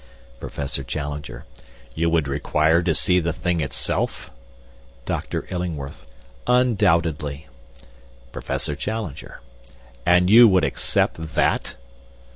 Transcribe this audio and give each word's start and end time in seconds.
"PROFESSOR 0.39 0.83
CHALLENGER: 0.85 1.45
'You 1.93 2.09
would 2.09 2.27
require 2.27 2.81
to 2.81 2.95
see 2.95 3.19
the 3.19 3.31
thing 3.31 3.59
itself?' 3.61 4.31
"DR. 5.05 5.45
ILLINGWORTH: 5.51 6.07
'Undoubtedly.' 6.47 7.47
"PROFESSOR 8.31 8.75
CHALLENGER: 8.77 9.41
'And 10.03 10.27
you 10.27 10.47
would 10.47 10.63
accept 10.63 11.17
that?' 11.35 11.75